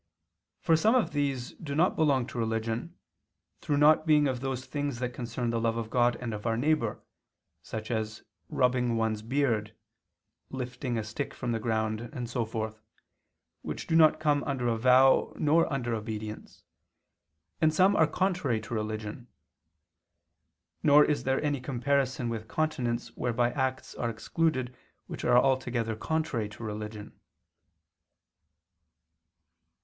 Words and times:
For 0.61 0.75
some 0.75 0.95
of 0.95 1.11
these 1.11 1.51
do 1.61 1.75
not 1.75 1.95
belong 1.95 2.25
to 2.25 2.39
religion, 2.39 2.97
through 3.59 3.77
not 3.77 4.07
being 4.07 4.27
of 4.27 4.39
those 4.39 4.65
things 4.65 4.97
that 4.97 5.13
concern 5.13 5.51
the 5.51 5.61
love 5.61 5.77
of 5.77 5.91
God 5.91 6.15
and 6.15 6.33
of 6.33 6.47
our 6.47 6.57
neighbor, 6.57 7.03
such 7.61 7.91
as 7.91 8.23
rubbing 8.49 8.97
one's 8.97 9.21
beard, 9.21 9.75
lifting 10.49 10.97
a 10.97 11.03
stick 11.03 11.35
from 11.35 11.51
the 11.51 11.59
ground 11.59 12.01
and 12.13 12.27
so 12.27 12.45
forth, 12.45 12.81
which 13.61 13.85
do 13.85 13.95
not 13.95 14.19
come 14.19 14.43
under 14.45 14.67
a 14.69 14.75
vow 14.75 15.33
nor 15.37 15.71
under 15.71 15.93
obedience; 15.93 16.63
and 17.61 17.71
some 17.71 17.95
are 17.95 18.07
contrary 18.07 18.59
to 18.61 18.73
religion. 18.73 19.27
Nor 20.81 21.05
is 21.05 21.25
there 21.25 21.43
any 21.43 21.61
comparison 21.61 22.27
with 22.27 22.47
continence 22.47 23.09
whereby 23.15 23.51
acts 23.51 23.93
are 23.93 24.09
excluded 24.09 24.75
which 25.05 25.23
are 25.23 25.37
altogether 25.37 25.95
contrary 25.95 26.49
to 26.49 26.63
religion. 26.63 27.19